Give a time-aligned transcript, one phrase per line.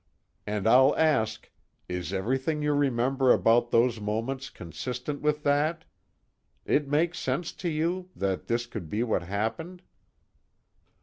[0.47, 1.47] And I'll ask:
[1.87, 5.85] is everything you remember about those moments consistent with that?
[6.65, 9.83] It makes sense to you, that this could be what happened?"